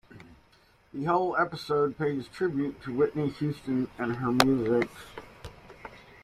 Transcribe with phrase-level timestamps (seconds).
[0.95, 4.89] The whole episode pays tribute to Whitney Houston and her music.